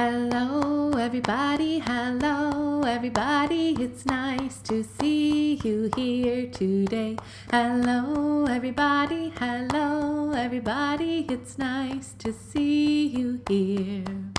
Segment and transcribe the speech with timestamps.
[0.00, 1.80] Hello, everybody.
[1.80, 3.76] Hello, everybody.
[3.78, 7.18] It's nice to see you here today.
[7.50, 9.30] Hello, everybody.
[9.36, 11.26] Hello, everybody.
[11.28, 14.32] It's nice to see you here.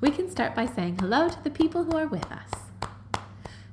[0.00, 2.67] We can start by saying hello to the people who are with us.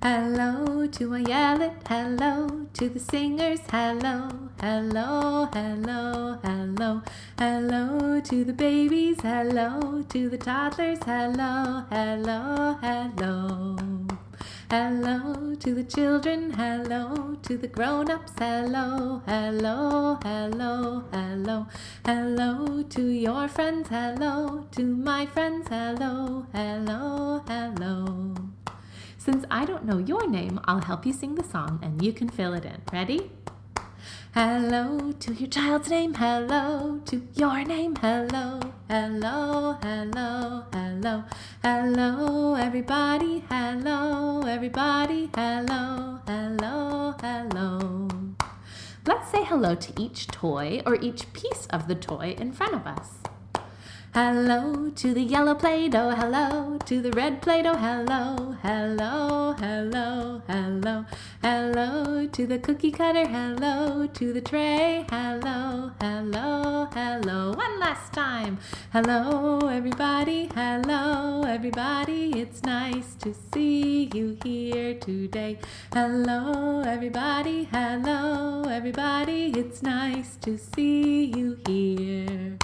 [0.05, 4.29] Hello to Ayelet, hello to the singers, hello,
[4.61, 7.01] hello, hello, hello,
[7.39, 13.77] hello to the babies, hello to the toddlers, hello, hello, hello.
[14.69, 21.65] Hello to the children, hello to the grown-ups, hello, hello, hello, hello,
[22.05, 27.94] hello to your friends, hello to my friends, hello, hello, hello.
[29.65, 32.53] I don't know your name, I'll help you sing the song and you can fill
[32.53, 32.83] it in.
[32.93, 33.31] Ready?
[34.35, 41.23] Hello to your child's name, hello to your name, hello, hello, hello, hello,
[41.63, 48.07] hello, everybody, hello, everybody, hello, hello, hello.
[49.07, 52.85] Let's say hello to each toy or each piece of the toy in front of
[52.85, 53.15] us.
[54.15, 61.05] Hello to the yellow Play-Doh, hello to the red Play-Doh, hello, hello, hello, hello,
[61.43, 67.51] hello to the cookie cutter, hello to the tray, hello, hello, hello.
[67.57, 68.57] One last time.
[68.93, 72.39] Hello, everybody, hello, everybody.
[72.39, 75.59] It's nice to see you here today.
[75.91, 79.51] Hello, everybody, hello, everybody.
[79.57, 82.57] It's nice to see you here.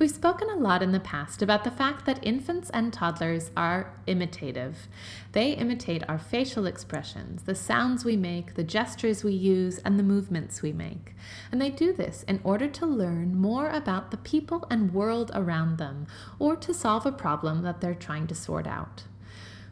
[0.00, 3.92] We've spoken a lot in the past about the fact that infants and toddlers are
[4.06, 4.88] imitative.
[5.32, 10.02] They imitate our facial expressions, the sounds we make, the gestures we use, and the
[10.02, 11.14] movements we make.
[11.52, 15.76] And they do this in order to learn more about the people and world around
[15.76, 16.06] them,
[16.38, 19.04] or to solve a problem that they're trying to sort out.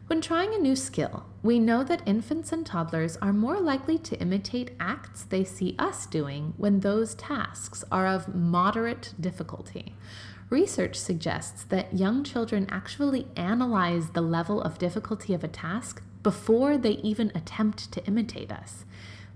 [0.09, 4.19] When trying a new skill, we know that infants and toddlers are more likely to
[4.19, 9.93] imitate acts they see us doing when those tasks are of moderate difficulty.
[10.49, 16.75] Research suggests that young children actually analyze the level of difficulty of a task before
[16.75, 18.85] they even attempt to imitate us.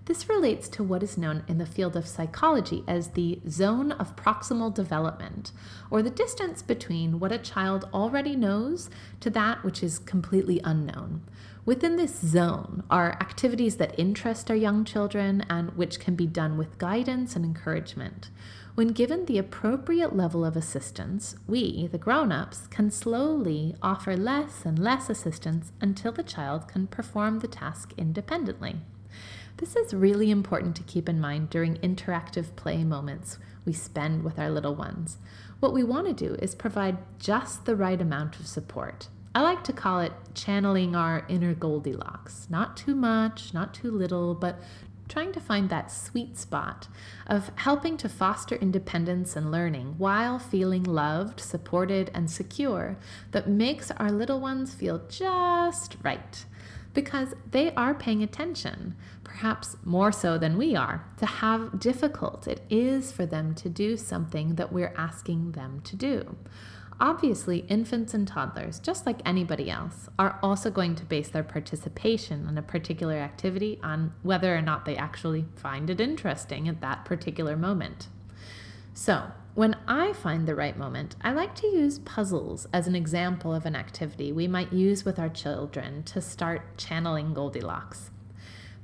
[0.05, 4.17] This relates to what is known in the field of psychology as the zone of
[4.17, 5.53] proximal development,
[5.89, 8.89] or the distance between what a child already knows
[9.21, 11.21] to that which is completely unknown.
[11.65, 16.57] Within this zone are activities that interest our young children and which can be done
[16.57, 18.29] with guidance and encouragement.
[18.75, 24.65] When given the appropriate level of assistance, we, the grown ups, can slowly offer less
[24.65, 28.81] and less assistance until the child can perform the task independently.
[29.63, 34.37] This is really important to keep in mind during interactive play moments we spend with
[34.37, 35.19] our little ones.
[35.61, 39.07] What we want to do is provide just the right amount of support.
[39.33, 42.47] I like to call it channeling our inner Goldilocks.
[42.49, 44.61] Not too much, not too little, but
[45.07, 46.89] trying to find that sweet spot
[47.25, 52.97] of helping to foster independence and learning while feeling loved, supported, and secure
[53.31, 56.43] that makes our little ones feel just right
[56.93, 62.61] because they are paying attention, perhaps more so than we are, to how difficult it
[62.69, 66.35] is for them to do something that we're asking them to do.
[66.99, 72.47] Obviously, infants and toddlers, just like anybody else, are also going to base their participation
[72.47, 77.03] in a particular activity on whether or not they actually find it interesting at that
[77.03, 78.07] particular moment.
[78.93, 83.53] So, when I find the right moment, I like to use puzzles as an example
[83.53, 88.09] of an activity we might use with our children to start channeling Goldilocks.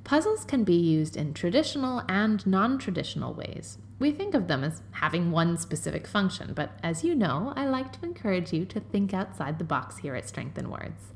[0.04, 3.78] Puzzles can be used in traditional and non traditional ways.
[3.98, 7.92] We think of them as having one specific function, but as you know, I like
[7.94, 11.12] to encourage you to think outside the box here at Strength in Words.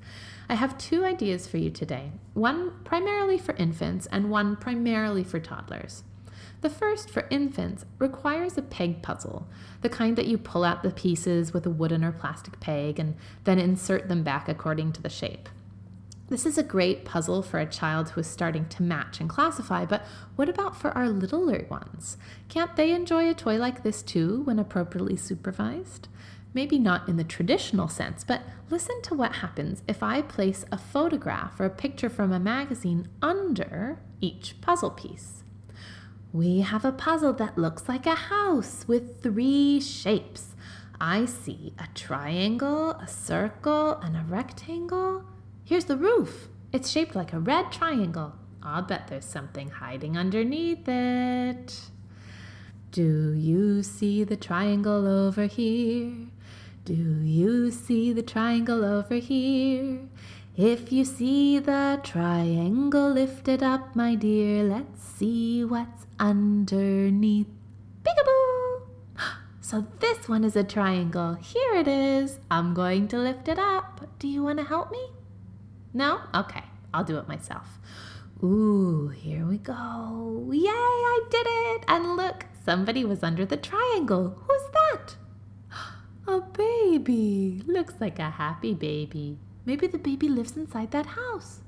[0.48, 5.38] I have two ideas for you today one primarily for infants, and one primarily for
[5.38, 6.02] toddlers.
[6.64, 9.46] The first, for infants, requires a peg puzzle,
[9.82, 13.16] the kind that you pull out the pieces with a wooden or plastic peg and
[13.44, 15.50] then insert them back according to the shape.
[16.28, 19.84] This is a great puzzle for a child who is starting to match and classify,
[19.84, 20.06] but
[20.36, 22.16] what about for our littler ones?
[22.48, 26.08] Can't they enjoy a toy like this too when appropriately supervised?
[26.54, 28.40] Maybe not in the traditional sense, but
[28.70, 33.08] listen to what happens if I place a photograph or a picture from a magazine
[33.20, 35.43] under each puzzle piece.
[36.34, 40.56] We have a puzzle that looks like a house with three shapes.
[41.00, 45.22] I see a triangle, a circle, and a rectangle.
[45.64, 46.48] Here's the roof.
[46.72, 48.34] It's shaped like a red triangle.
[48.64, 51.82] I'll bet there's something hiding underneath it.
[52.90, 56.14] Do you see the triangle over here?
[56.84, 60.00] Do you see the triangle over here?
[60.56, 64.62] If you see the triangle, lift it up, my dear.
[64.62, 67.48] Let's see what's underneath.
[68.04, 68.82] Peekaboo!
[69.60, 71.34] So this one is a triangle.
[71.34, 72.38] Here it is.
[72.52, 74.06] I'm going to lift it up.
[74.20, 75.08] Do you want to help me?
[75.92, 76.20] No?
[76.32, 76.62] Okay,
[76.92, 77.80] I'll do it myself.
[78.40, 80.50] Ooh, here we go.
[80.52, 81.84] Yay, I did it!
[81.88, 84.38] And look, somebody was under the triangle.
[84.46, 85.16] Who's that?
[86.28, 87.64] A baby.
[87.66, 89.38] Looks like a happy baby.
[89.66, 91.60] Maybe the baby lives inside that house.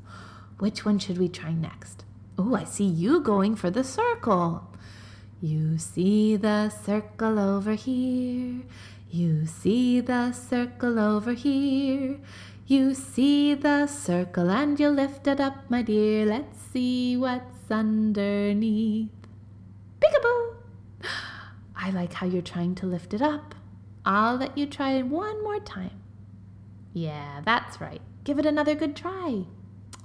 [0.59, 2.05] Which one should we try next?
[2.39, 4.71] Oh, I see you going for the circle.
[5.41, 8.63] You see the circle over here.
[9.11, 12.19] You see the circle over here.
[12.67, 16.27] You see the circle and you lift it up, my dear.
[16.27, 19.11] Let's see what's underneath.
[20.01, 20.57] Peekaboo!
[21.77, 23.55] I like how you're trying to lift it up.
[24.05, 26.03] I'll let you try it one more time.
[26.97, 28.01] Yeah, that's right.
[28.25, 29.45] Give it another good try.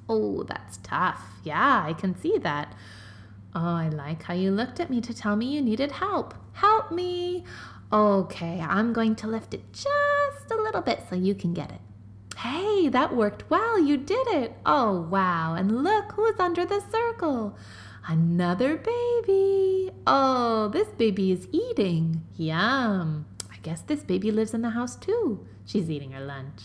[0.10, 1.24] Oh, that's tough.
[1.42, 2.76] Yeah, I can see that.
[3.56, 6.34] Oh, I like how you looked at me to tell me you needed help.
[6.52, 7.46] Help me.
[7.94, 11.80] Okay, I'm going to lift it just a little bit so you can get it.
[12.38, 13.80] Hey, that worked well.
[13.80, 14.58] You did it.
[14.66, 15.56] Oh, wow.
[15.56, 17.58] And look who's under the circle.
[18.06, 19.92] Another baby.
[20.06, 22.24] Oh, this baby is eating.
[22.36, 23.28] Yum.
[23.50, 25.48] I guess this baby lives in the house too.
[25.66, 26.64] She's eating her lunch.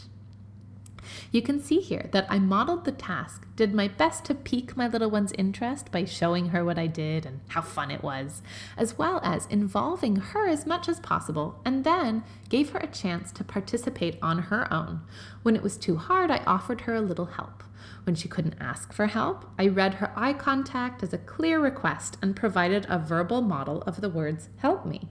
[1.37, 4.89] You can see here that I modeled the task, did my best to pique my
[4.89, 8.41] little one's interest by showing her what I did and how fun it was,
[8.79, 13.33] as well as involving her as much as possible, and then gave her a chance
[13.33, 15.03] to participate on her own.
[15.43, 17.63] When it was too hard, I offered her a little help.
[18.05, 22.17] When she couldn't ask for help, I read her eye contact as a clear request
[22.23, 25.11] and provided a verbal model of the words, help me.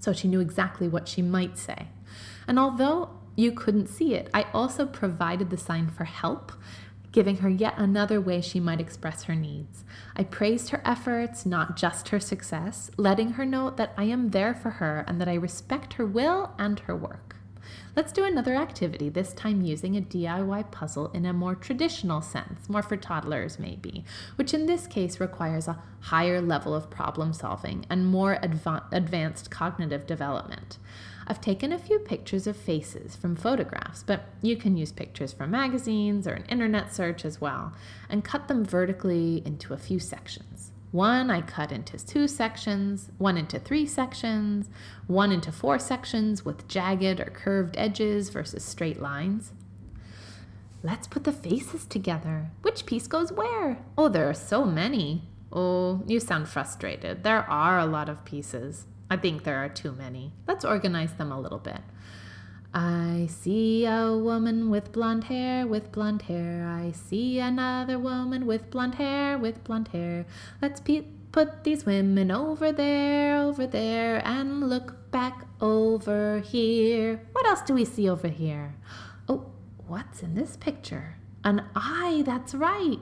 [0.00, 1.88] So she knew exactly what she might say.
[2.48, 4.28] And although you couldn't see it.
[4.34, 6.52] I also provided the sign for help,
[7.12, 9.84] giving her yet another way she might express her needs.
[10.16, 14.54] I praised her efforts, not just her success, letting her know that I am there
[14.54, 17.36] for her and that I respect her will and her work.
[17.94, 22.68] Let's do another activity, this time using a DIY puzzle in a more traditional sense,
[22.68, 24.04] more for toddlers maybe,
[24.36, 29.50] which in this case requires a higher level of problem solving and more adva- advanced
[29.50, 30.78] cognitive development.
[31.26, 35.50] I've taken a few pictures of faces from photographs, but you can use pictures from
[35.50, 37.72] magazines or an internet search as well,
[38.08, 40.72] and cut them vertically into a few sections.
[40.90, 44.68] One I cut into two sections, one into three sections,
[45.06, 49.52] one into four sections with jagged or curved edges versus straight lines.
[50.82, 52.50] Let's put the faces together.
[52.60, 53.78] Which piece goes where?
[53.96, 55.22] Oh, there are so many.
[55.50, 57.22] Oh, you sound frustrated.
[57.22, 58.86] There are a lot of pieces.
[59.12, 60.32] I think there are too many.
[60.48, 61.82] Let's organize them a little bit.
[62.72, 66.66] I see a woman with blonde hair, with blonde hair.
[66.66, 70.24] I see another woman with blonde hair, with blonde hair.
[70.62, 77.20] Let's pe- put these women over there, over there, and look back over here.
[77.32, 78.76] What else do we see over here?
[79.28, 79.52] Oh,
[79.86, 81.16] what's in this picture?
[81.44, 83.00] An eye, that's right.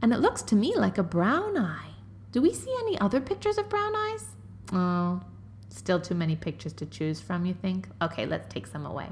[0.00, 1.94] And it looks to me like a brown eye.
[2.30, 4.26] Do we see any other pictures of brown eyes?
[4.72, 5.22] Oh,
[5.70, 7.88] Still too many pictures to choose from, you think?
[8.02, 9.08] Okay, let's take some away.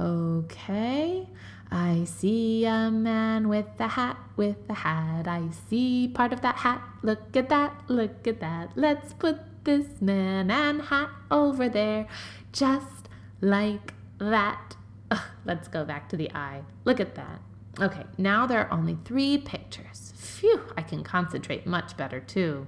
[0.00, 1.28] Okay,
[1.70, 5.26] I see a man with a hat, with a hat.
[5.26, 6.82] I see part of that hat.
[7.02, 8.72] Look at that, look at that.
[8.76, 12.06] Let's put this man and hat over there,
[12.52, 13.08] just
[13.40, 14.76] like that.
[15.10, 16.62] Ugh, let's go back to the eye.
[16.84, 17.40] Look at that.
[17.80, 20.12] Okay, now there are only three pictures.
[20.16, 22.66] Phew, I can concentrate much better too.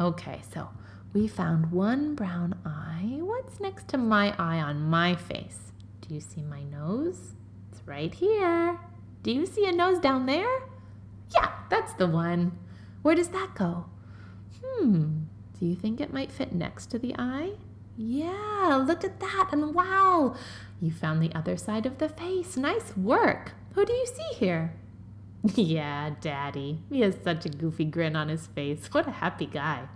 [0.00, 0.68] Okay, so
[1.12, 3.18] we found one brown eye.
[3.20, 5.72] What's next to my eye on my face?
[6.00, 7.34] Do you see my nose?
[7.70, 8.78] It's right here.
[9.22, 10.62] Do you see a nose down there?
[11.34, 12.58] Yeah, that's the one.
[13.02, 13.86] Where does that go?
[14.64, 15.24] Hmm,
[15.58, 17.52] do you think it might fit next to the eye?
[17.96, 19.50] Yeah, look at that.
[19.52, 20.34] And wow,
[20.80, 22.56] you found the other side of the face.
[22.56, 23.52] Nice work.
[23.74, 24.74] Who do you see here?
[25.54, 26.80] yeah, Daddy.
[26.88, 28.88] He has such a goofy grin on his face.
[28.92, 29.88] What a happy guy.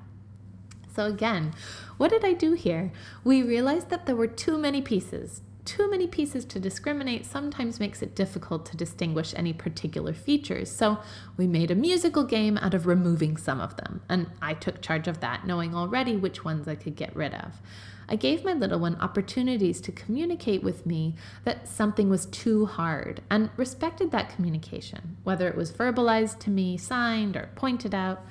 [0.97, 1.53] So, again,
[1.99, 2.91] what did I do here?
[3.23, 5.43] We realized that there were too many pieces.
[5.67, 10.71] Too many pieces to discriminate sometimes makes it difficult to distinguish any particular features.
[10.71, 11.00] So,
[11.37, 15.07] we made a musical game out of removing some of them, and I took charge
[15.07, 17.61] of that, knowing already which ones I could get rid of.
[18.09, 23.21] I gave my little one opportunities to communicate with me that something was too hard
[23.29, 28.25] and respected that communication, whether it was verbalized to me, signed, or pointed out.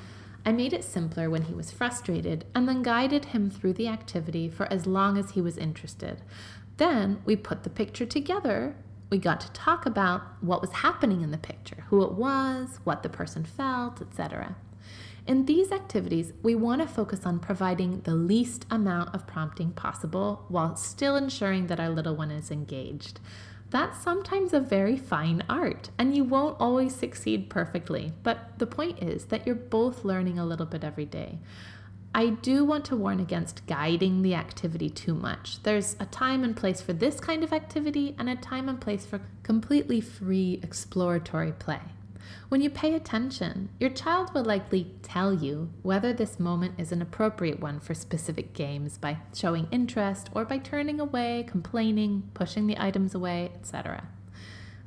[0.45, 4.47] I made it simpler when he was frustrated and then guided him through the activity
[4.47, 6.21] for as long as he was interested.
[6.77, 8.75] Then we put the picture together.
[9.09, 13.01] We got to talk about what was happening in the picture, who it was, what
[13.01, 14.55] the person felt, etc.
[15.25, 20.45] In these activities, we want to focus on providing the least amount of prompting possible
[20.49, 23.19] while still ensuring that our little one is engaged
[23.69, 28.13] that's sometimes a very fine art, and you won't always succeed perfectly.
[28.23, 31.39] But the point is that you're both learning a little bit every day.
[32.13, 35.61] I do want to warn against guiding the activity too much.
[35.63, 39.05] There's a time and place for this kind of activity, and a time and place
[39.05, 41.81] for completely free exploratory play.
[42.49, 47.01] When you pay attention, your child will likely tell you whether this moment is an
[47.01, 52.79] appropriate one for specific games by showing interest or by turning away, complaining, pushing the
[52.79, 54.07] items away, etc.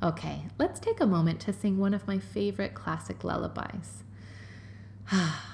[0.01, 4.03] Okay, let's take a moment to sing one of my favorite classic lullabies.
[5.11, 5.48] Ah,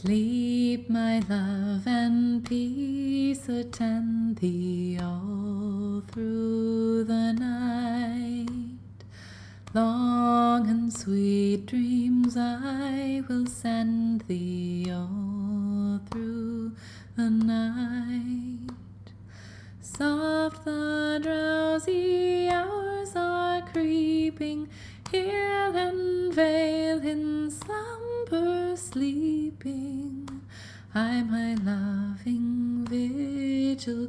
[0.00, 8.46] Sleep, my love, and peace attend thee all through the night.
[9.74, 14.57] Long and sweet dreams I will send thee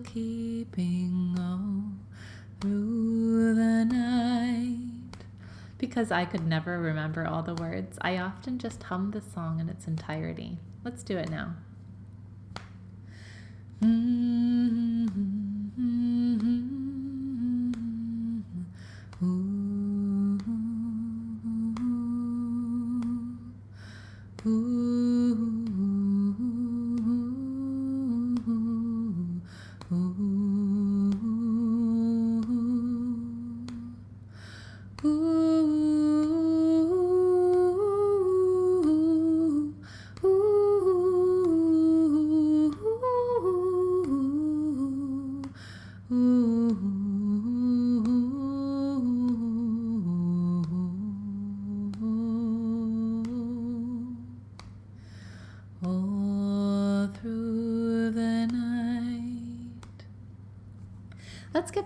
[0.03, 1.83] keeping all
[2.61, 5.25] through the night.
[5.77, 9.69] Because I could never remember all the words, I often just hum the song in
[9.69, 10.57] its entirety.
[10.83, 11.55] Let's do it now.
[13.81, 14.98] Mm-hmm.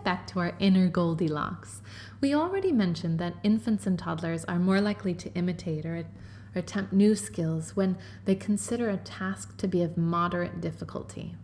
[0.04, 1.82] Back to our inner Goldilocks.
[2.22, 6.94] We already mentioned that infants and toddlers are more likely to imitate or, or attempt
[6.94, 11.36] new skills when they consider a task to be of moderate difficulty.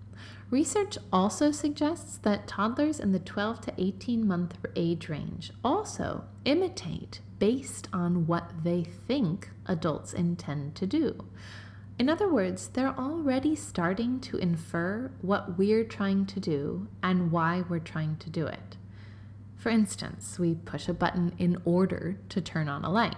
[0.49, 7.21] Research also suggests that toddlers in the 12 to 18 month age range also imitate
[7.37, 11.25] based on what they think adults intend to do.
[11.99, 17.65] In other words, they're already starting to infer what we're trying to do and why
[17.67, 18.77] we're trying to do it.
[19.57, 23.17] For instance, we push a button in order to turn on a light.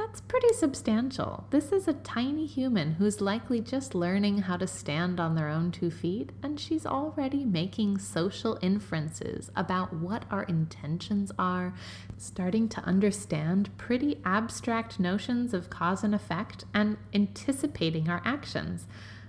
[0.00, 1.44] That's pretty substantial.
[1.50, 5.70] This is a tiny human who's likely just learning how to stand on their own
[5.70, 11.74] two feet, and she's already making social inferences about what our intentions are,
[12.16, 18.86] starting to understand pretty abstract notions of cause and effect, and anticipating our actions.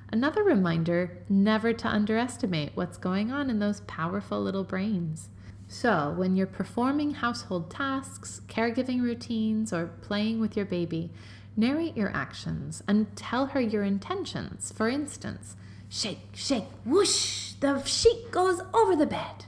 [0.09, 5.27] Another reminder never to underestimate what's going on in those powerful little brains.
[5.73, 11.11] So, when you're performing household tasks, caregiving routines, or playing with your baby,
[11.55, 14.73] narrate your actions and tell her your intentions.
[14.75, 15.55] For instance,
[15.87, 19.45] shake, shake, whoosh, the sheet goes over the bed.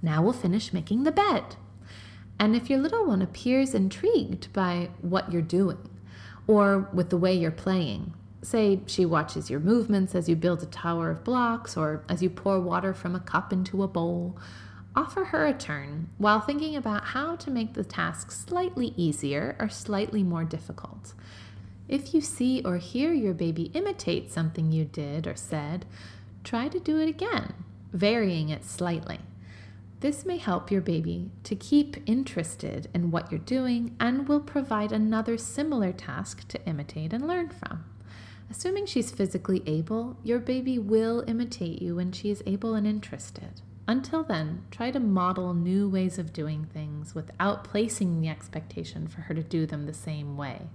[0.00, 1.56] Now we'll finish making the bed.
[2.38, 5.90] And if your little one appears intrigued by what you're doing
[6.46, 10.66] or with the way you're playing, say she watches your movements as you build a
[10.66, 14.38] tower of blocks or as you pour water from a cup into a bowl,
[14.96, 19.68] Offer her a turn while thinking about how to make the task slightly easier or
[19.68, 21.14] slightly more difficult.
[21.88, 25.84] If you see or hear your baby imitate something you did or said,
[26.44, 27.54] try to do it again,
[27.92, 29.18] varying it slightly.
[29.98, 34.92] This may help your baby to keep interested in what you're doing and will provide
[34.92, 37.84] another similar task to imitate and learn from.
[38.50, 43.62] Assuming she's physically able, your baby will imitate you when she is able and interested.
[43.86, 49.22] Until then, try to model new ways of doing things without placing the expectation for
[49.22, 50.68] her to do them the same way,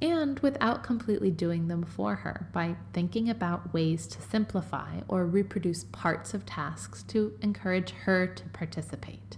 [0.00, 5.84] and without completely doing them for her by thinking about ways to simplify or reproduce
[5.84, 9.36] parts of tasks to encourage her to participate.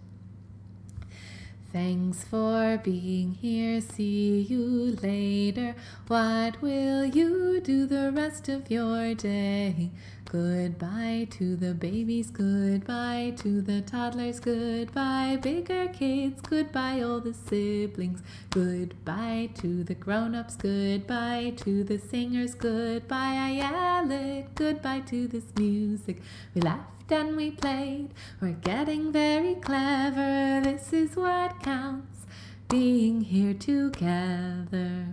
[1.71, 3.81] Thanks for being here.
[3.81, 5.75] See you later.
[6.07, 9.91] What will you do the rest of your day?
[10.35, 18.21] Goodbye to the babies, goodbye to the toddlers, goodbye bigger kids, goodbye all the siblings,
[18.51, 25.29] goodbye to the grown ups, goodbye to the singers, goodbye I yell it, goodbye to
[25.29, 26.21] this music.
[26.53, 28.09] We laughed and we played.
[28.41, 30.63] We're getting very clever.
[30.65, 32.27] This is what counts
[32.69, 35.07] being here together.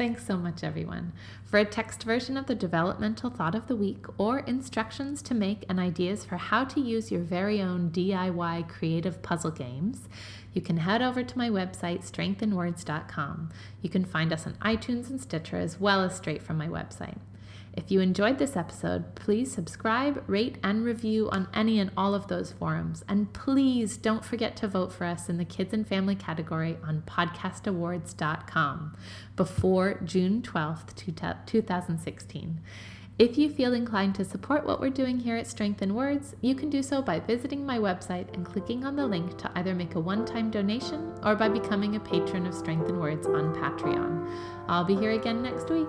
[0.00, 1.12] Thanks so much, everyone.
[1.44, 5.66] For a text version of the developmental thought of the week or instructions to make
[5.68, 10.08] and ideas for how to use your very own DIY creative puzzle games,
[10.54, 13.50] you can head over to my website, strengthinwords.com.
[13.82, 17.18] You can find us on iTunes and Stitcher as well as straight from my website.
[17.80, 22.28] If you enjoyed this episode, please subscribe, rate, and review on any and all of
[22.28, 23.02] those forums.
[23.08, 27.00] And please don't forget to vote for us in the Kids and Family category on
[27.06, 28.96] podcastawards.com
[29.34, 30.94] before June 12th,
[31.46, 32.60] 2016.
[33.18, 36.54] If you feel inclined to support what we're doing here at Strength in Words, you
[36.54, 39.94] can do so by visiting my website and clicking on the link to either make
[39.94, 44.30] a one time donation or by becoming a patron of Strength in Words on Patreon.
[44.68, 45.88] I'll be here again next week.